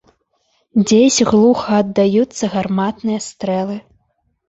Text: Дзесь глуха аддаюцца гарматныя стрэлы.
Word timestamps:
Дзесь 0.85 1.19
глуха 1.33 1.71
аддаюцца 1.83 2.53
гарматныя 2.57 3.19
стрэлы. 3.31 3.83